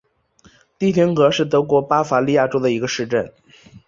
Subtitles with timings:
[0.79, 3.31] 蒂廷格是德国巴伐利亚州的一个市镇。